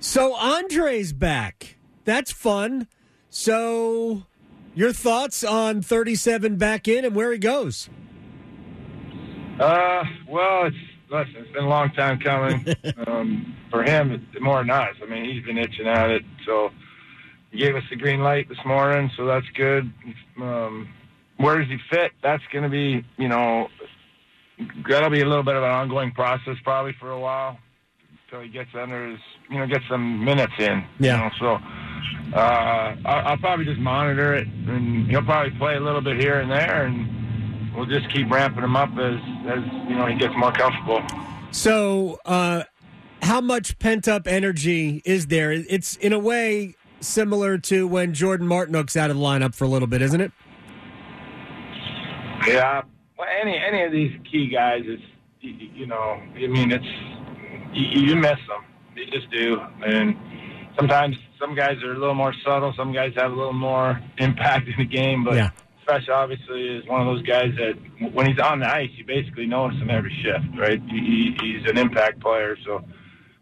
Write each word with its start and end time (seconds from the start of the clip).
So 0.00 0.34
Andre's 0.34 1.12
back. 1.12 1.76
That's 2.04 2.32
fun. 2.32 2.88
So, 3.28 4.24
your 4.74 4.94
thoughts 4.94 5.44
on 5.44 5.82
37 5.82 6.56
back 6.56 6.88
in 6.88 7.04
and 7.04 7.14
where 7.14 7.30
he 7.32 7.38
goes? 7.38 7.90
Uh, 9.60 10.02
well, 10.26 10.64
it's 10.64 10.76
listen, 11.10 11.34
it's 11.36 11.52
been 11.52 11.64
a 11.64 11.68
long 11.68 11.90
time 11.90 12.18
coming. 12.18 12.66
um, 13.06 13.54
for 13.70 13.84
him, 13.84 14.12
it's 14.12 14.42
more 14.42 14.60
than 14.62 14.70
us. 14.70 14.96
I 15.02 15.06
mean, 15.06 15.26
he's 15.26 15.44
been 15.44 15.58
itching 15.58 15.86
at 15.86 16.08
it. 16.08 16.22
So 16.46 16.70
he 17.50 17.58
gave 17.58 17.76
us 17.76 17.84
the 17.90 17.96
green 17.96 18.20
light 18.20 18.48
this 18.48 18.64
morning, 18.64 19.10
so 19.18 19.26
that's 19.26 19.46
good. 19.54 19.92
Um, 20.40 20.88
where 21.36 21.58
does 21.58 21.68
he 21.68 21.76
fit? 21.90 22.12
That's 22.22 22.42
going 22.50 22.64
to 22.64 22.70
be, 22.70 23.04
you 23.18 23.28
know, 23.28 23.68
that'll 24.88 25.10
be 25.10 25.20
a 25.20 25.26
little 25.26 25.44
bit 25.44 25.56
of 25.56 25.62
an 25.62 25.70
ongoing 25.70 26.12
process 26.12 26.56
probably 26.64 26.94
for 26.98 27.10
a 27.10 27.20
while 27.20 27.58
until 28.30 28.44
he 28.44 28.50
gets 28.50 28.70
under 28.74 29.10
his, 29.10 29.18
you 29.50 29.58
know, 29.58 29.66
get 29.66 29.82
some 29.88 30.24
minutes 30.24 30.52
in. 30.58 30.84
Yeah. 30.98 31.16
You 31.16 31.24
know, 31.24 31.30
so 31.38 32.36
uh, 32.36 32.96
I'll, 33.04 33.28
I'll 33.28 33.36
probably 33.38 33.64
just 33.64 33.80
monitor 33.80 34.34
it, 34.34 34.46
and 34.46 35.08
he'll 35.08 35.22
probably 35.22 35.56
play 35.58 35.76
a 35.76 35.80
little 35.80 36.00
bit 36.00 36.18
here 36.20 36.40
and 36.40 36.50
there, 36.50 36.84
and 36.84 37.74
we'll 37.74 37.86
just 37.86 38.08
keep 38.10 38.30
ramping 38.30 38.62
him 38.62 38.76
up 38.76 38.90
as 38.98 39.16
as 39.46 39.64
you 39.88 39.96
know 39.96 40.06
he 40.06 40.16
gets 40.16 40.34
more 40.36 40.52
comfortable. 40.52 41.02
So, 41.50 42.20
uh, 42.24 42.64
how 43.22 43.40
much 43.40 43.78
pent 43.78 44.06
up 44.06 44.26
energy 44.26 45.02
is 45.04 45.26
there? 45.26 45.50
It's 45.50 45.96
in 45.96 46.12
a 46.12 46.18
way 46.18 46.76
similar 47.00 47.58
to 47.58 47.88
when 47.88 48.14
Jordan 48.14 48.46
Martinook's 48.46 48.96
out 48.96 49.10
of 49.10 49.16
the 49.16 49.22
lineup 49.22 49.54
for 49.54 49.64
a 49.64 49.68
little 49.68 49.88
bit, 49.88 50.02
isn't 50.02 50.20
it? 50.20 50.32
Yeah, 52.46 52.82
well, 53.18 53.28
any 53.40 53.58
any 53.58 53.82
of 53.82 53.92
these 53.92 54.12
key 54.30 54.48
guys 54.48 54.82
is 54.86 55.00
you, 55.40 55.52
you 55.74 55.86
know 55.86 56.22
I 56.36 56.46
mean 56.46 56.70
it's 56.70 56.86
you, 57.72 58.00
you 58.02 58.16
miss 58.16 58.38
them, 58.48 58.64
you 58.96 59.06
just 59.06 59.30
do, 59.30 59.60
and 59.84 60.16
sometimes 60.76 61.16
some 61.38 61.54
guys 61.54 61.82
are 61.82 61.92
a 61.92 61.98
little 61.98 62.14
more 62.14 62.34
subtle, 62.44 62.72
some 62.76 62.92
guys 62.92 63.12
have 63.16 63.32
a 63.32 63.34
little 63.34 63.52
more 63.52 64.00
impact 64.18 64.68
in 64.68 64.74
the 64.78 64.84
game, 64.84 65.24
but. 65.24 65.34
Yeah. 65.34 65.50
Svech 65.88 66.10
obviously 66.10 66.68
is 66.68 66.86
one 66.86 67.00
of 67.00 67.06
those 67.06 67.22
guys 67.22 67.54
that 67.56 67.72
when 68.12 68.26
he's 68.26 68.38
on 68.38 68.60
the 68.60 68.66
ice, 68.70 68.90
you 68.96 69.04
basically 69.04 69.46
notice 69.46 69.78
him 69.78 69.88
every 69.88 70.14
shift, 70.22 70.44
right? 70.56 70.78
He, 70.90 71.34
he's 71.40 71.68
an 71.68 71.78
impact 71.78 72.20
player, 72.20 72.54
so 72.66 72.84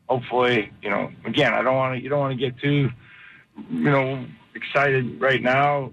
hopefully, 0.09 0.73
you 0.81 0.89
know, 0.89 1.11
again, 1.25 1.53
I 1.53 1.63
don't 1.63 1.77
want 1.77 1.97
to, 1.97 2.03
you 2.03 2.09
don't 2.09 2.21
want 2.21 2.39
to 2.39 2.45
get 2.45 2.59
too, 2.61 2.91
you 3.71 3.91
know, 3.91 4.25
excited 4.55 5.21
right 5.21 5.43
now. 5.43 5.93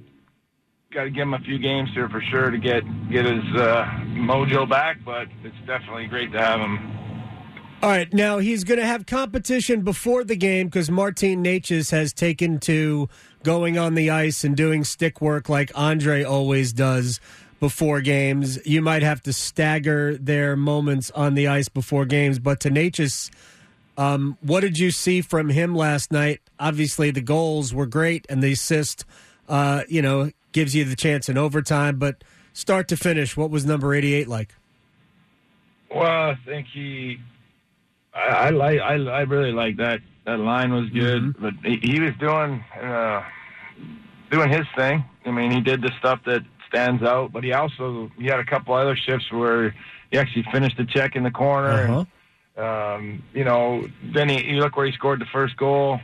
Got 0.91 1.05
to 1.05 1.09
give 1.09 1.23
him 1.23 1.33
a 1.33 1.39
few 1.39 1.59
games 1.59 1.89
here 1.93 2.07
for 2.09 2.21
sure 2.21 2.49
to 2.49 2.57
get 2.57 2.83
get 3.09 3.25
his 3.25 3.43
uh, 3.55 3.85
mojo 4.13 4.69
back, 4.69 4.97
but 5.03 5.27
it's 5.43 5.55
definitely 5.67 6.07
great 6.07 6.31
to 6.31 6.39
have 6.39 6.59
him. 6.59 7.04
All 7.83 7.91
right, 7.91 8.11
now 8.11 8.39
he's 8.39 8.63
going 8.63 8.79
to 8.79 8.85
have 8.85 9.05
competition 9.05 9.81
before 9.81 10.23
the 10.23 10.35
game 10.35 10.67
because 10.67 10.89
Martin 10.89 11.43
Necas 11.43 11.91
has 11.91 12.13
taken 12.13 12.59
to 12.61 13.07
going 13.43 13.77
on 13.77 13.93
the 13.93 14.09
ice 14.09 14.43
and 14.43 14.57
doing 14.57 14.83
stick 14.83 15.21
work 15.21 15.49
like 15.49 15.71
Andre 15.75 16.23
always 16.23 16.73
does 16.73 17.19
before 17.59 18.01
games. 18.01 18.57
You 18.65 18.81
might 18.81 19.03
have 19.03 19.21
to 19.23 19.33
stagger 19.33 20.17
their 20.17 20.55
moments 20.55 21.11
on 21.11 21.35
the 21.35 21.47
ice 21.47 21.69
before 21.69 22.05
games, 22.05 22.39
but 22.39 22.59
to 22.61 22.71
Necas, 22.71 23.29
um, 23.97 24.37
what 24.41 24.61
did 24.61 24.79
you 24.79 24.89
see 24.89 25.21
from 25.21 25.49
him 25.49 25.75
last 25.75 26.11
night? 26.11 26.41
Obviously, 26.59 27.11
the 27.11 27.21
goals 27.21 27.71
were 27.71 27.85
great, 27.85 28.25
and 28.29 28.41
the 28.41 28.51
assist, 28.53 29.05
uh, 29.47 29.83
you 29.87 30.01
know, 30.01 30.31
gives 30.53 30.75
you 30.75 30.85
the 30.85 30.95
chance 30.95 31.29
in 31.29 31.37
overtime. 31.37 31.97
But 31.97 32.23
start 32.51 32.87
to 32.87 32.97
finish, 32.97 33.37
what 33.37 33.51
was 33.51 33.63
number 33.63 33.93
eighty-eight 33.93 34.27
like? 34.27 34.55
Well, 35.93 36.31
I 36.31 36.37
think 36.45 36.67
he, 36.73 37.19
I, 38.15 38.19
I 38.19 38.49
like, 38.49 38.79
I, 38.79 38.93
I 38.93 39.21
really 39.21 39.51
like 39.51 39.77
that. 39.77 39.99
That 40.25 40.39
line 40.39 40.73
was 40.73 40.89
good, 40.89 41.39
but 41.39 41.53
he, 41.63 41.79
he 41.83 41.99
was 41.99 42.13
doing, 42.19 42.63
uh, 42.81 43.23
doing 44.31 44.49
his 44.49 44.65
thing. 44.75 45.03
I 45.25 45.31
mean, 45.31 45.51
he 45.51 45.61
did 45.61 45.81
the 45.81 45.91
stuff 45.99 46.21
that 46.25 46.41
stands 46.67 47.03
out, 47.03 47.31
but 47.31 47.43
he 47.43 47.53
also 47.53 48.11
he 48.17 48.25
had 48.25 48.39
a 48.39 48.45
couple 48.45 48.73
other 48.73 48.95
shifts 48.95 49.31
where 49.31 49.75
he 50.11 50.17
actually 50.17 50.45
finished 50.51 50.77
the 50.77 50.85
check 50.85 51.15
in 51.15 51.23
the 51.23 51.31
corner. 51.31 51.87
Uh-huh. 51.87 52.05
Um, 52.57 53.23
you 53.33 53.43
know, 53.43 53.85
then 54.03 54.29
he, 54.29 54.45
you 54.45 54.59
look 54.59 54.77
where 54.77 54.85
he 54.85 54.91
scored 54.93 55.19
the 55.19 55.25
first 55.25 55.57
goal. 55.57 55.99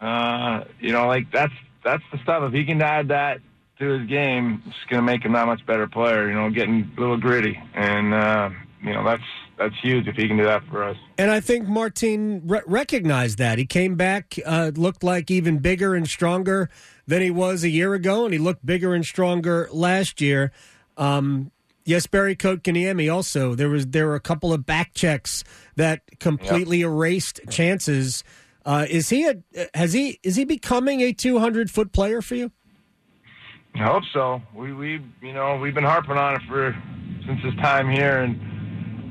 Uh, 0.00 0.64
you 0.80 0.92
know, 0.92 1.06
like 1.06 1.30
that's 1.30 1.52
that's 1.84 2.02
the 2.12 2.18
stuff. 2.22 2.42
If 2.44 2.52
he 2.52 2.64
can 2.64 2.80
add 2.82 3.08
that 3.08 3.40
to 3.78 3.98
his 3.98 4.08
game, 4.08 4.62
it's 4.66 4.76
going 4.88 5.00
to 5.00 5.06
make 5.06 5.24
him 5.24 5.32
that 5.32 5.46
much 5.46 5.64
better 5.66 5.86
player. 5.86 6.28
You 6.28 6.34
know, 6.34 6.50
getting 6.50 6.90
a 6.96 7.00
little 7.00 7.18
gritty, 7.18 7.60
and 7.74 8.14
uh, 8.14 8.50
you 8.82 8.92
know 8.92 9.04
that's 9.04 9.22
that's 9.58 9.74
huge 9.82 10.06
if 10.06 10.16
he 10.16 10.28
can 10.28 10.36
do 10.36 10.44
that 10.44 10.62
for 10.70 10.84
us. 10.84 10.96
And 11.18 11.30
I 11.30 11.40
think 11.40 11.66
Martin 11.66 12.42
re- 12.46 12.62
recognized 12.66 13.38
that. 13.38 13.58
He 13.58 13.64
came 13.64 13.94
back, 13.94 14.38
uh, 14.44 14.72
looked 14.74 15.02
like 15.02 15.30
even 15.30 15.58
bigger 15.58 15.94
and 15.94 16.06
stronger 16.06 16.68
than 17.06 17.22
he 17.22 17.30
was 17.30 17.64
a 17.64 17.68
year 17.68 17.94
ago, 17.94 18.24
and 18.24 18.32
he 18.32 18.38
looked 18.38 18.66
bigger 18.66 18.94
and 18.94 19.04
stronger 19.04 19.68
last 19.72 20.20
year. 20.20 20.52
Um, 20.96 21.52
Jesperi 21.86 22.36
Kotkaniemi 22.36 23.12
also. 23.12 23.54
There 23.54 23.68
was 23.68 23.86
there 23.86 24.06
were 24.06 24.16
a 24.16 24.20
couple 24.20 24.52
of 24.52 24.66
back 24.66 24.92
checks 24.92 25.44
that 25.76 26.02
completely 26.18 26.80
erased 26.80 27.40
chances. 27.48 28.24
Uh, 28.64 28.86
is 28.90 29.08
he 29.08 29.26
a 29.26 29.36
has 29.72 29.92
he 29.92 30.18
is 30.24 30.34
he 30.34 30.44
becoming 30.44 31.00
a 31.00 31.12
two 31.12 31.38
hundred 31.38 31.70
foot 31.70 31.92
player 31.92 32.20
for 32.20 32.34
you? 32.34 32.50
I 33.76 33.84
hope 33.84 34.02
so. 34.12 34.42
We 34.52 34.72
we 34.72 35.00
you 35.22 35.32
know 35.32 35.56
we've 35.56 35.74
been 35.74 35.84
harping 35.84 36.18
on 36.18 36.34
it 36.34 36.42
for 36.48 36.76
since 37.24 37.40
his 37.42 37.54
time 37.56 37.88
here, 37.88 38.18
and 38.18 38.55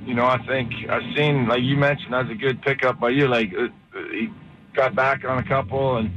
you 0.06 0.14
know 0.14 0.26
I 0.26 0.38
think 0.46 0.72
I've 0.90 1.16
seen 1.16 1.48
like 1.48 1.62
you 1.62 1.76
mentioned 1.76 2.14
that's 2.14 2.30
a 2.30 2.36
good 2.36 2.62
pickup 2.62 3.00
by 3.00 3.10
you. 3.10 3.28
Like 3.28 3.54
uh, 3.58 3.64
uh, 3.64 4.04
he 4.12 4.30
got 4.74 4.96
back 4.96 5.24
on 5.26 5.38
a 5.40 5.48
couple, 5.48 5.98
and 5.98 6.12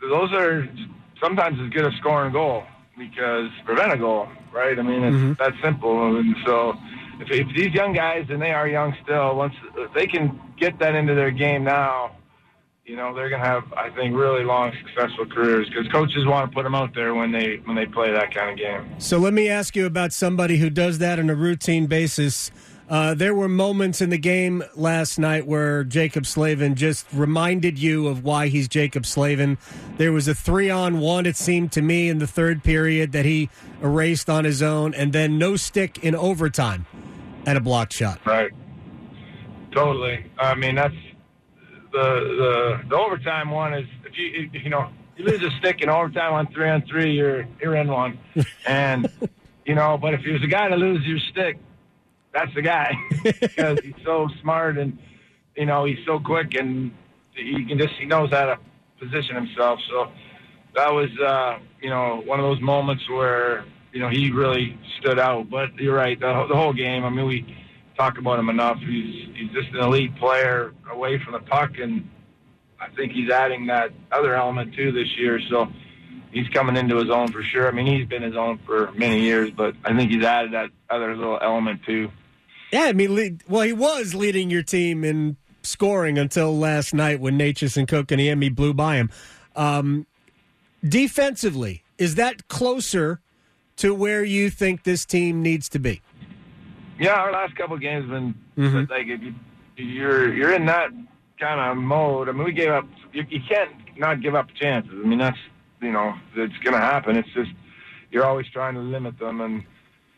those 0.00 0.32
are 0.32 0.68
sometimes 1.22 1.58
as 1.60 1.70
good 1.70 1.86
as 1.86 1.92
scoring 1.98 2.30
a 2.30 2.32
goal 2.32 2.64
because 2.96 3.50
prevent 3.64 3.92
a 3.92 3.96
goal, 3.96 4.28
right? 4.52 4.78
I 4.78 4.82
mean 4.82 5.02
it's 5.04 5.16
mm-hmm. 5.16 5.32
that 5.34 5.52
simple, 5.62 6.16
and 6.16 6.36
so. 6.44 6.74
If, 7.20 7.32
if 7.32 7.48
these 7.56 7.74
young 7.74 7.94
guys, 7.94 8.26
and 8.28 8.40
they 8.40 8.52
are 8.52 8.68
young 8.68 8.94
still, 9.02 9.34
once 9.34 9.52
if 9.76 9.92
they 9.92 10.06
can 10.06 10.40
get 10.56 10.78
that 10.78 10.94
into 10.94 11.16
their 11.16 11.32
game 11.32 11.64
now, 11.64 12.16
you 12.88 12.96
know 12.96 13.14
they're 13.14 13.28
going 13.28 13.42
to 13.42 13.46
have 13.46 13.70
i 13.74 13.90
think 13.90 14.16
really 14.16 14.42
long 14.42 14.72
successful 14.82 15.26
careers 15.26 15.68
because 15.68 15.86
coaches 15.92 16.24
want 16.24 16.50
to 16.50 16.54
put 16.54 16.62
them 16.62 16.74
out 16.74 16.94
there 16.94 17.14
when 17.14 17.30
they 17.30 17.56
when 17.66 17.76
they 17.76 17.84
play 17.84 18.10
that 18.10 18.34
kind 18.34 18.50
of 18.50 18.56
game 18.56 18.98
So 18.98 19.18
let 19.18 19.34
me 19.34 19.48
ask 19.48 19.76
you 19.76 19.84
about 19.84 20.12
somebody 20.12 20.56
who 20.56 20.70
does 20.70 20.98
that 20.98 21.18
on 21.18 21.28
a 21.28 21.34
routine 21.34 21.86
basis. 21.86 22.50
Uh, 22.88 23.12
there 23.14 23.34
were 23.34 23.48
moments 23.48 24.00
in 24.00 24.08
the 24.10 24.18
game 24.18 24.62
last 24.74 25.18
night 25.18 25.46
where 25.46 25.84
Jaccob 25.84 26.24
Slavin 26.24 26.74
just 26.74 27.06
reminded 27.12 27.78
you 27.78 28.08
of 28.08 28.24
why 28.24 28.48
he's 28.48 28.66
Jaccob 28.66 29.04
Slavin. 29.04 29.58
There 29.98 30.12
was 30.12 30.26
a 30.26 30.34
three 30.34 30.70
on 30.70 30.98
one, 30.98 31.26
it 31.26 31.36
seemed 31.36 31.72
to 31.72 31.82
me, 31.82 32.08
in 32.08 32.18
the 32.18 32.26
third 32.26 32.64
period 32.64 33.12
that 33.12 33.26
he 33.26 33.50
erased 33.82 34.30
on 34.30 34.44
his 34.44 34.62
own, 34.62 34.94
and 34.94 35.12
then 35.12 35.36
no 35.38 35.56
stick 35.56 35.98
in 36.02 36.14
overtime 36.14 36.86
and 37.46 37.56
a 37.56 37.60
blocked 37.60 37.92
shot. 37.92 38.20
right 38.26 38.50
totally 39.72 40.24
i 40.38 40.54
mean 40.54 40.74
that's 40.74 40.94
the 41.92 42.78
the 42.82 42.88
the 42.88 42.96
overtime 42.96 43.50
one 43.50 43.72
is 43.72 43.86
if 44.04 44.16
you 44.18 44.50
you 44.52 44.68
know 44.68 44.90
you 45.16 45.24
lose 45.24 45.42
a 45.42 45.50
stick 45.58 45.80
in 45.80 45.88
overtime 45.88 46.32
on 46.34 46.46
three 46.52 46.68
on 46.68 46.82
three 46.82 47.12
you're 47.12 47.46
you're 47.60 47.76
in 47.76 47.88
one 47.88 48.18
and 48.66 49.10
you 49.64 49.74
know 49.74 49.96
but 49.96 50.14
if 50.14 50.20
there's 50.24 50.42
a 50.42 50.46
guy 50.46 50.68
to 50.68 50.76
lose 50.76 51.04
your 51.06 51.18
stick 51.30 51.58
that's 52.32 52.54
the 52.54 52.62
guy 52.62 52.94
because 53.22 53.80
he's 53.80 53.94
so 54.04 54.28
smart 54.42 54.78
and 54.78 54.98
you 55.56 55.66
know 55.66 55.84
he's 55.84 55.98
so 56.06 56.18
quick 56.18 56.54
and 56.54 56.92
he 57.34 57.64
can 57.64 57.78
just 57.78 57.94
he 57.94 58.04
knows 58.04 58.30
how 58.30 58.46
to 58.46 58.58
position 58.98 59.36
himself. 59.36 59.80
So 59.88 60.10
that 60.74 60.92
was 60.92 61.08
uh, 61.18 61.58
you 61.80 61.90
know 61.90 62.22
one 62.24 62.38
of 62.40 62.44
those 62.44 62.60
moments 62.60 63.08
where 63.08 63.64
you 63.92 64.00
know 64.00 64.08
he 64.08 64.30
really 64.30 64.78
stood 65.00 65.18
out. 65.18 65.50
But 65.50 65.74
you're 65.76 65.94
right, 65.94 66.18
the, 66.18 66.46
the 66.48 66.56
whole 66.56 66.72
game. 66.72 67.04
I 67.04 67.10
mean, 67.10 67.26
we 67.26 67.56
talk 67.96 68.18
about 68.18 68.38
him 68.38 68.48
enough. 68.48 68.78
He's 68.78 69.28
he's 69.34 69.50
just 69.52 69.68
an 69.74 69.80
elite 69.80 70.16
player 70.16 70.72
away 70.90 71.22
from 71.22 71.32
the 71.32 71.40
puck, 71.40 71.78
and 71.78 72.08
I 72.80 72.88
think 72.94 73.12
he's 73.12 73.30
adding 73.30 73.66
that 73.66 73.90
other 74.12 74.34
element 74.34 74.74
too 74.74 74.92
this 74.92 75.08
year. 75.16 75.40
So 75.50 75.68
he's 76.32 76.48
coming 76.48 76.76
into 76.76 76.96
his 76.96 77.10
own 77.10 77.30
for 77.32 77.42
sure. 77.42 77.68
I 77.68 77.70
mean, 77.70 77.86
he's 77.86 78.06
been 78.06 78.22
his 78.22 78.36
own 78.36 78.58
for 78.66 78.90
many 78.92 79.20
years, 79.20 79.50
but 79.50 79.74
I 79.84 79.96
think 79.96 80.10
he's 80.10 80.24
added 80.24 80.52
that 80.52 80.70
other 80.90 81.14
little 81.16 81.38
element 81.40 81.82
too. 81.84 82.10
Yeah, 82.72 82.84
I 82.84 82.92
mean, 82.92 83.14
lead, 83.14 83.42
well, 83.48 83.62
he 83.62 83.72
was 83.72 84.14
leading 84.14 84.50
your 84.50 84.62
team 84.62 85.02
in 85.04 85.36
scoring 85.62 86.18
until 86.18 86.56
last 86.58 86.92
night 86.94 87.18
when 87.20 87.38
Necas 87.38 87.76
and 87.76 87.88
Kotkaniemi 87.88 88.54
blew 88.54 88.74
by 88.74 88.96
him. 88.96 89.10
Um, 89.56 90.06
defensively, 90.86 91.82
is 91.98 92.14
that 92.16 92.48
closer 92.48 93.20
to 93.76 93.94
where 93.94 94.24
you 94.24 94.50
think 94.50 94.84
this 94.84 95.04
team 95.04 95.42
needs 95.42 95.68
to 95.70 95.78
be? 95.78 96.00
Yeah, 96.98 97.14
our 97.14 97.32
last 97.32 97.54
couple 97.56 97.76
of 97.76 97.80
games 97.80 98.02
have 98.02 98.10
been 98.10 98.34
Mhm. 98.56 98.90
like 98.90 99.06
if 99.06 99.22
you, 99.22 99.34
you're 99.76 100.34
you're 100.34 100.52
in 100.52 100.66
that 100.66 100.90
kind 101.38 101.60
of 101.60 101.76
mode. 101.76 102.28
I 102.28 102.32
mean, 102.32 102.44
we 102.44 102.52
gave 102.52 102.70
up. 102.70 102.86
You, 103.12 103.24
you 103.30 103.40
can't 103.48 103.70
not 103.96 104.20
give 104.20 104.34
up 104.34 104.48
chances. 104.54 104.92
I 104.92 105.06
mean, 105.06 105.18
that's 105.18 105.38
you 105.80 105.92
know 105.92 106.14
it's 106.34 106.56
going 106.58 106.74
to 106.74 106.80
happen. 106.80 107.16
It's 107.16 107.28
just 107.34 107.50
you're 108.10 108.24
always 108.24 108.46
trying 108.50 108.74
to 108.74 108.80
limit 108.80 109.18
them, 109.18 109.40
and 109.40 109.64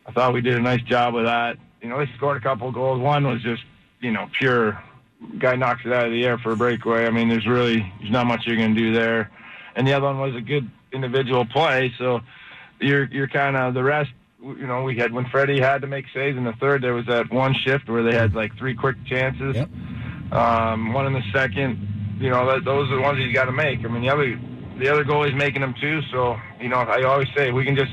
I 0.05 0.11
thought 0.11 0.33
we 0.33 0.41
did 0.41 0.55
a 0.55 0.61
nice 0.61 0.81
job 0.83 1.13
with 1.13 1.25
that. 1.25 1.57
You 1.81 1.89
know, 1.89 1.97
they 1.97 2.09
scored 2.15 2.37
a 2.37 2.41
couple 2.41 2.67
of 2.67 2.73
goals. 2.73 2.99
One 2.99 3.27
was 3.27 3.41
just 3.41 3.63
you 3.99 4.11
know 4.11 4.29
pure 4.39 4.81
guy 5.37 5.55
knocks 5.55 5.81
it 5.85 5.93
out 5.93 6.05
of 6.05 6.11
the 6.11 6.25
air 6.25 6.37
for 6.37 6.51
a 6.51 6.55
breakaway. 6.55 7.05
I 7.05 7.09
mean, 7.09 7.29
there's 7.29 7.47
really 7.47 7.91
there's 7.99 8.11
not 8.11 8.27
much 8.27 8.41
you're 8.45 8.57
going 8.57 8.75
to 8.75 8.79
do 8.79 8.93
there, 8.93 9.31
and 9.75 9.87
the 9.87 9.93
other 9.93 10.05
one 10.05 10.19
was 10.19 10.35
a 10.35 10.41
good 10.41 10.69
individual 10.91 11.45
play. 11.45 11.93
So 11.97 12.21
you're 12.79 13.05
you're 13.05 13.27
kind 13.27 13.57
of 13.57 13.73
the 13.73 13.83
rest. 13.83 14.11
You 14.41 14.65
know, 14.65 14.83
we 14.83 14.97
had 14.97 15.13
when 15.13 15.25
Freddie 15.25 15.59
had 15.59 15.81
to 15.81 15.87
make 15.87 16.05
saves 16.13 16.37
in 16.37 16.43
the 16.43 16.53
third. 16.53 16.81
There 16.81 16.93
was 16.93 17.05
that 17.05 17.31
one 17.31 17.53
shift 17.53 17.87
where 17.89 18.03
they 18.03 18.15
had 18.15 18.33
like 18.33 18.57
three 18.57 18.73
quick 18.73 18.95
chances. 19.05 19.55
Yep. 19.55 19.69
Um, 20.31 20.93
one 20.93 21.05
in 21.05 21.13
the 21.13 21.23
second. 21.31 22.17
You 22.19 22.29
know, 22.29 22.45
that, 22.47 22.63
those 22.65 22.89
are 22.91 22.95
the 22.95 23.01
ones 23.01 23.19
he's 23.19 23.33
got 23.33 23.45
to 23.45 23.51
make. 23.51 23.79
I 23.83 23.87
mean, 23.87 24.01
the 24.01 24.09
other 24.09 24.39
the 24.81 24.89
other 24.89 25.05
goalie's 25.05 25.35
making 25.35 25.61
them 25.61 25.75
too. 25.79 26.01
So 26.11 26.37
you 26.59 26.69
know, 26.69 26.77
I 26.77 27.03
always 27.03 27.27
say 27.35 27.51
we 27.51 27.63
can 27.63 27.75
just 27.75 27.91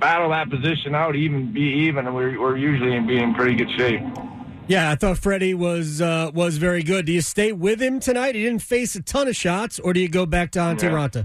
battle 0.00 0.30
that 0.30 0.50
position 0.50 0.94
out, 0.94 1.16
even 1.16 1.52
be 1.52 1.86
even, 1.86 2.06
and 2.06 2.14
we're 2.14 2.38
we're 2.40 2.56
usually 2.56 2.94
in 2.94 3.06
being 3.06 3.34
pretty 3.34 3.54
good 3.54 3.70
shape. 3.78 4.02
Yeah, 4.66 4.90
I 4.90 4.96
thought 4.96 5.16
Freddie 5.16 5.54
was 5.54 6.02
uh, 6.02 6.30
was 6.34 6.58
very 6.58 6.82
good. 6.82 7.06
Do 7.06 7.12
you 7.12 7.22
stay 7.22 7.52
with 7.52 7.80
him 7.80 8.00
tonight? 8.00 8.34
He 8.34 8.42
didn't 8.42 8.62
face 8.62 8.94
a 8.96 9.02
ton 9.02 9.28
of 9.28 9.36
shots, 9.36 9.78
or 9.78 9.92
do 9.92 10.00
you 10.00 10.08
go 10.08 10.26
back 10.26 10.50
to 10.52 10.58
Antti 10.58 10.82
Yeah. 10.82 11.24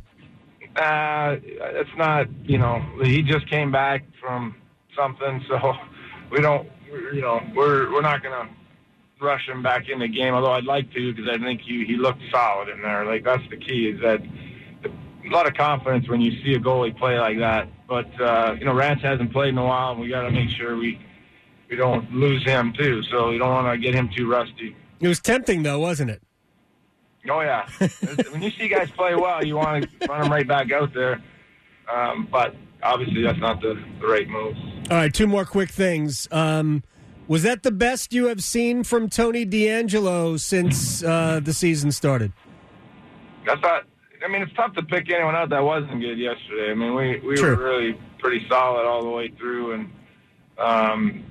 Uh, 0.76 1.38
it's 1.44 1.90
not, 1.98 2.28
you 2.44 2.58
know, 2.58 2.84
he 3.04 3.22
just 3.22 3.48
came 3.48 3.72
back 3.72 4.04
from 4.20 4.56
something, 4.98 5.44
so 5.48 5.74
we 6.32 6.42
don't, 6.42 6.68
you 7.14 7.22
know, 7.22 7.42
we're 7.56 7.92
we're 7.92 8.02
not 8.02 8.24
gonna 8.24 8.50
rush 9.22 9.48
him 9.48 9.62
back 9.62 9.90
in 9.90 10.00
the 10.00 10.08
game. 10.08 10.34
Although 10.34 10.54
I'd 10.54 10.64
like 10.64 10.92
to, 10.94 11.14
because 11.14 11.30
I 11.30 11.38
think 11.38 11.62
he 11.62 11.86
he 11.86 11.96
looked 11.98 12.22
solid 12.32 12.70
in 12.70 12.82
there. 12.82 13.06
Like 13.06 13.24
that's 13.24 13.44
the 13.50 13.58
key 13.58 13.90
is 13.90 14.02
that 14.02 14.22
a 15.26 15.30
lot 15.30 15.48
of 15.48 15.54
confidence 15.54 16.08
when 16.08 16.22
you 16.22 16.32
see 16.44 16.54
a 16.54 16.60
goalie 16.60 16.96
play 16.98 17.18
like 17.20 17.38
that. 17.40 17.68
But 17.88 18.08
uh, 18.22 18.56
you 18.60 18.66
know, 18.66 18.74
Raanta 18.74 19.02
hasn't 19.02 19.32
played 19.32 19.50
in 19.50 19.58
a 19.58 19.66
while, 19.66 19.92
and 19.92 20.02
we 20.02 20.10
got 20.10 20.24
to 20.24 20.32
make 20.32 20.50
sure 20.50 20.76
we 20.78 21.00
we 21.70 21.76
don't 21.76 22.12
lose 22.14 22.44
him 22.44 22.74
too. 22.74 23.04
So 23.04 23.30
we 23.30 23.38
don't 23.38 23.50
want 23.50 23.74
to 23.74 23.78
get 23.78 23.94
him 23.96 24.10
too 24.16 24.30
rusty. 24.30 24.76
It 25.00 25.08
was 25.08 25.20
tempting, 25.20 25.64
though, 25.64 25.80
wasn't 25.80 26.12
it? 26.12 26.22
Oh 27.30 27.42
yeah, 27.42 27.68
when 28.32 28.42
you 28.42 28.52
see 28.52 28.68
guys 28.68 28.92
play 28.92 29.16
well, 29.16 29.46
you 29.46 29.56
want 29.56 29.90
to 30.02 30.08
run 30.08 30.22
them 30.22 30.32
right 30.32 30.48
back 30.48 30.72
out 30.72 30.94
there. 30.94 31.24
Um, 31.92 32.28
but 32.30 32.56
obviously, 32.82 33.24
that's 33.24 33.40
not 33.40 33.62
the, 33.62 33.82
the 34.02 34.08
right 34.08 34.28
move. 34.28 34.56
All 34.92 34.98
right, 34.98 35.14
two 35.14 35.28
more 35.28 35.46
quick 35.46 35.70
things. 35.70 36.28
Um, 36.32 36.84
was 37.28 37.44
that 37.44 37.64
the 37.64 37.72
best 37.72 38.14
you 38.14 38.28
have 38.28 38.44
seen 38.44 38.84
from 38.84 39.10
Tony 39.10 39.46
DeAngelo 39.46 40.38
since 40.40 41.02
uh, 41.04 41.40
the 41.42 41.54
season 41.54 41.92
started? 41.92 42.34
I 43.50 43.56
thought. 43.56 43.86
I 44.24 44.28
mean, 44.30 44.42
it's 44.42 44.54
tough 44.54 44.74
to 44.76 44.84
pick 44.84 45.12
anyone 45.12 45.36
out 45.36 45.50
that 45.50 45.60
wasn't 45.64 46.00
good 46.00 46.18
yesterday. 46.18 46.72
I 46.72 46.74
mean, 46.76 46.96
we 46.96 47.20
we 47.20 47.36
True. 47.36 47.56
were 47.56 47.64
really 47.64 48.00
pretty 48.20 48.46
solid 48.50 48.86
all 48.86 49.04
the 49.04 49.10
way 49.10 49.30
through, 49.38 49.74
and 49.74 49.92
um, 50.58 51.24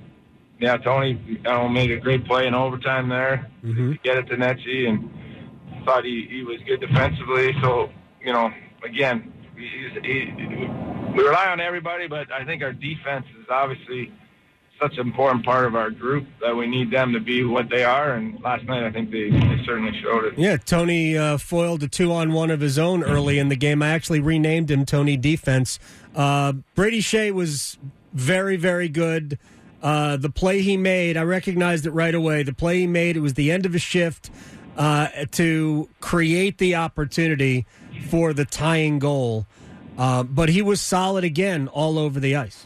yeah, 0.59 0.77
Tony 0.77 1.19
you 1.25 1.39
know, 1.39 1.67
made 1.67 1.91
a 1.91 1.97
great 1.97 2.25
play 2.25 2.45
in 2.47 2.53
overtime 2.53 3.09
there 3.09 3.49
Mhm. 3.65 3.93
to 3.93 3.97
get 4.03 4.17
it 4.17 4.27
to 4.27 4.35
Netchi, 4.35 4.87
and 4.87 5.09
thought 5.85 6.05
he, 6.05 6.27
he 6.29 6.43
was 6.43 6.59
good 6.67 6.81
defensively. 6.81 7.53
So 7.61 7.89
you 8.21 8.31
know, 8.31 8.51
again, 8.85 9.33
he's, 9.57 9.91
he, 10.03 10.31
we 11.15 11.23
rely 11.23 11.47
on 11.47 11.59
everybody, 11.59 12.07
but 12.07 12.31
I 12.31 12.45
think 12.45 12.61
our 12.61 12.73
defense 12.73 13.25
is 13.39 13.45
obviously 13.49 14.11
such 14.79 14.97
an 14.97 15.07
important 15.07 15.45
part 15.45 15.65
of 15.65 15.75
our 15.75 15.89
group 15.89 16.25
that 16.41 16.55
we 16.55 16.67
need 16.67 16.91
them 16.91 17.13
to 17.13 17.19
be 17.19 17.43
what 17.43 17.69
they 17.69 17.83
are. 17.83 18.13
And 18.13 18.41
last 18.41 18.65
night, 18.65 18.83
I 18.83 18.91
think 18.91 19.11
they, 19.11 19.29
they 19.29 19.61
certainly 19.65 19.97
showed 20.01 20.25
it. 20.25 20.37
Yeah, 20.37 20.57
Tony 20.57 21.17
uh, 21.17 21.37
foiled 21.37 21.83
a 21.83 21.87
two 21.87 22.11
on 22.11 22.33
one 22.33 22.51
of 22.51 22.59
his 22.59 22.77
own 22.77 23.03
early 23.03 23.39
in 23.39 23.49
the 23.49 23.55
game. 23.55 23.81
I 23.81 23.89
actually 23.89 24.19
renamed 24.19 24.69
him 24.69 24.85
Tony 24.85 25.15
Defense. 25.15 25.79
Uh, 26.15 26.53
Brady 26.75 27.01
Skjei 27.01 27.31
was 27.31 27.77
very, 28.13 28.57
very 28.57 28.89
good. 28.89 29.39
Uh, 29.81 30.17
the 30.17 30.29
play 30.29 30.61
he 30.61 30.77
made, 30.77 31.17
I 31.17 31.23
recognized 31.23 31.85
it 31.85 31.91
right 31.91 32.15
away. 32.15 32.43
The 32.43 32.53
play 32.53 32.79
he 32.79 32.87
made, 32.87 33.17
it 33.17 33.19
was 33.19 33.33
the 33.33 33.51
end 33.51 33.65
of 33.65 33.75
a 33.75 33.79
shift 33.79 34.31
uh, 34.77 35.07
to 35.31 35.89
create 35.99 36.57
the 36.57 36.75
opportunity 36.75 37.65
for 38.09 38.33
the 38.33 38.45
tying 38.45 38.99
goal. 38.99 39.45
Uh, 39.97 40.23
but 40.23 40.49
he 40.49 40.61
was 40.61 40.81
solid 40.81 41.23
again 41.23 41.67
all 41.67 41.99
over 41.99 42.19
the 42.19 42.35
ice. 42.35 42.65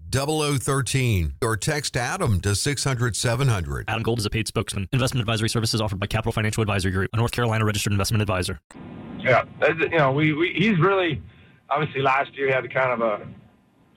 0013 0.11 1.33
or 1.41 1.57
text 1.57 1.95
Adam 1.97 2.39
to 2.41 2.55
600 2.55 3.15
700. 3.15 3.85
Adam 3.87 4.03
Gold 4.03 4.19
is 4.19 4.25
a 4.25 4.29
paid 4.29 4.47
spokesman. 4.47 4.87
Investment 4.91 5.21
advisory 5.21 5.49
services 5.49 5.81
offered 5.81 5.99
by 5.99 6.07
Capital 6.07 6.31
Financial 6.31 6.61
Advisory 6.61 6.91
Group, 6.91 7.09
a 7.13 7.17
North 7.17 7.31
Carolina 7.31 7.65
registered 7.65 7.93
investment 7.93 8.21
advisor. 8.21 8.59
Yeah, 9.19 9.43
you 9.79 9.97
know, 9.97 10.11
we, 10.11 10.33
we 10.33 10.53
he's 10.55 10.79
really 10.79 11.21
obviously 11.69 12.01
last 12.01 12.35
year 12.35 12.47
he 12.47 12.53
had 12.53 12.71
kind 12.73 12.91
of 12.91 13.01
a 13.01 13.27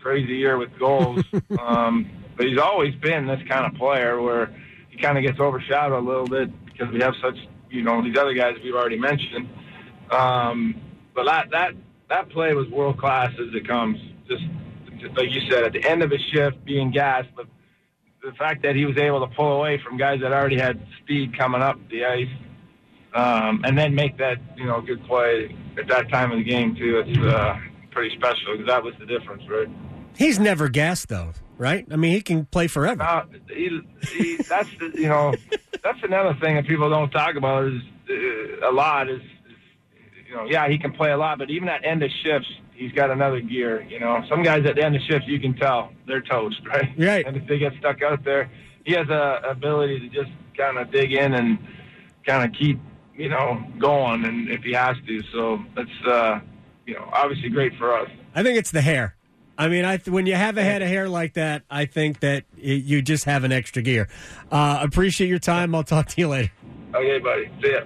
crazy 0.01 0.37
year 0.37 0.59
with 0.59 0.71
goals, 0.79 1.25
um, 1.59 2.09
but 2.37 2.47
he's 2.47 2.59
always 2.59 2.95
been 2.97 3.27
this 3.27 3.41
kind 3.49 3.67
of 3.67 3.75
player 3.75 4.21
where 4.21 4.55
he 4.91 4.99
kind 4.99 5.19
of 5.19 5.25
gets 5.25 5.41
overshadowed 5.41 5.99
a 5.99 6.07
little 6.07 6.27
bit 6.27 6.51
because 6.67 6.93
we 6.93 7.01
have 7.01 7.15
such 7.23 7.37
you 7.71 7.83
know 7.83 8.03
these 8.03 8.17
other 8.17 8.35
guys 8.35 8.55
we've 8.63 8.75
already 8.75 8.99
mentioned. 8.99 9.49
Um, 10.11 10.81
but 11.15 11.25
that 11.25 11.51
that 11.51 11.73
that 12.09 12.29
play 12.31 12.55
was 12.55 12.69
world 12.69 12.99
class 12.99 13.31
as 13.33 13.55
it 13.55 13.67
comes. 13.67 13.99
Just, 14.29 14.43
just 14.43 14.64
like 15.17 15.31
you 15.31 15.41
said, 15.51 15.65
at 15.65 15.73
the 15.73 15.85
end 15.85 16.03
of 16.03 16.11
his 16.11 16.21
shift, 16.33 16.65
being 16.65 16.91
gassed, 16.91 17.29
but 17.37 17.47
the 18.23 18.33
fact 18.33 18.63
that 18.63 18.75
he 18.75 18.87
was 18.87 18.97
able 18.97 19.27
to 19.27 19.35
pull 19.35 19.53
away 19.53 19.81
from 19.85 19.99
guys 19.99 20.21
that 20.21 20.33
already 20.33 20.59
had 20.59 20.81
speed 21.03 21.37
coming 21.37 21.61
up 21.61 21.77
the 21.91 22.05
ice 22.05 22.29
um, 23.15 23.63
and 23.65 23.79
then 23.79 23.95
make 23.95 24.19
that 24.19 24.39
you 24.57 24.67
know 24.67 24.81
good 24.81 25.05
play 25.07 25.55
at 25.79 25.89
that 25.89 26.11
time 26.11 26.33
of 26.33 26.39
the 26.39 26.45
game 26.45 26.75
too. 26.75 27.03
It's 27.07 27.19
uh, 27.19 27.59
pretty 27.91 28.15
special 28.17 28.53
because 28.53 28.67
that 28.67 28.83
was 28.83 28.95
the 28.99 29.07
difference, 29.07 29.43
right? 29.49 29.69
He's 30.17 30.39
never 30.39 30.69
gassed, 30.69 31.09
though, 31.09 31.33
right? 31.59 31.87
I 31.91 31.97
mean, 31.97 32.13
he 32.13 32.21
can 32.21 32.47
play 32.47 32.67
forever. 32.67 33.03
Uh, 33.03 33.25
he, 33.49 33.81
he, 34.13 34.37
that's 34.49 34.69
the, 34.79 34.93
you 34.95 35.09
know 35.09 35.35
that's 35.83 36.03
another 36.03 36.37
thing 36.41 36.57
that 36.57 36.67
people 36.67 36.91
don't 36.91 37.11
talk 37.11 37.37
about 37.37 37.67
is 37.67 37.81
uh, 38.11 38.71
a 38.71 38.73
lot 38.73 39.09
is, 39.09 39.21
is 39.21 39.27
you 40.35 40.41
know 40.41 40.47
yeah 40.51 40.69
he 40.69 40.79
can 40.79 40.93
play 40.93 41.13
a 41.13 41.17
lot, 41.17 41.39
but 41.39 41.51
even 41.51 41.69
at 41.69 41.85
end 41.85 42.03
of 42.03 42.11
shifts 42.23 42.49
he's 42.75 42.93
got 42.93 43.11
another 43.11 43.41
gear. 43.41 43.83
You 43.89 44.01
know 44.01 44.23
some 44.29 44.43
guys 44.43 44.67
at 44.67 44.75
the 44.77 44.85
end 44.85 44.97
of 44.97 45.03
shifts 45.09 45.29
you 45.29 45.39
can 45.41 45.55
tell 45.55 45.93
they're 46.07 46.23
toast, 46.23 46.61
right? 46.67 46.91
Right. 46.99 47.27
And 47.27 47.37
if 47.37 47.47
they 47.47 47.59
get 47.59 47.73
stuck 47.79 48.03
out 48.03 48.25
there, 48.25 48.51
he 48.85 48.93
has 48.95 49.09
a 49.09 49.41
ability 49.49 50.01
to 50.01 50.09
just 50.09 50.31
kind 50.57 50.79
of 50.79 50.91
dig 50.91 51.13
in 51.13 51.35
and 51.35 51.59
kind 52.27 52.45
of 52.45 52.59
keep 52.59 52.79
you 53.17 53.29
know 53.29 53.63
going, 53.79 54.25
and 54.25 54.51
if 54.51 54.63
he 54.63 54.73
has 54.73 54.97
to, 55.07 55.23
so 55.33 55.63
that's 55.77 56.07
uh, 56.07 56.41
you 56.87 56.95
know 56.95 57.09
obviously 57.13 57.49
great 57.49 57.73
for 57.79 57.97
us. 57.97 58.11
I 58.35 58.43
think 58.43 58.59
it's 58.59 58.73
the 58.73 58.83
hair. 58.83 59.15
I 59.57 59.69
mean, 59.69 59.85
I 59.85 59.99
when 59.99 60.27
you 60.27 60.35
have 60.35 60.59
a 60.59 60.65
head 60.65 60.83
of 60.83 60.89
hair 60.89 61.09
like 61.09 61.35
that, 61.35 61.63
I 61.71 61.85
think 61.85 62.21
that 62.21 62.45
y- 62.57 62.63
you 62.73 63.03
just 63.03 63.25
have 63.25 63.45
an 63.45 63.53
extra 63.53 63.83
gear. 63.83 64.09
Uh, 64.51 64.81
appreciate 64.83 65.29
your 65.29 65.39
time. 65.39 65.75
I'll 65.77 65.85
talk 65.85 66.07
to 66.09 66.21
you 66.21 66.27
later. 66.29 66.51
Okay, 66.93 67.19
buddy. 67.21 67.49
See 67.63 67.71
ya. 67.71 67.81